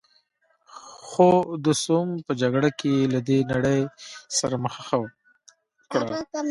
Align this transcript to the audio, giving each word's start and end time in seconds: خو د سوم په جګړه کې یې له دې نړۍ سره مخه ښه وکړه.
خو 1.07 1.27
د 1.65 1.67
سوم 1.83 2.07
په 2.25 2.31
جګړه 2.41 2.69
کې 2.79 2.91
یې 2.99 3.05
له 3.13 3.19
دې 3.27 3.39
نړۍ 3.51 3.81
سره 4.37 4.55
مخه 4.63 4.81
ښه 4.87 4.97
وکړه. 5.01 6.17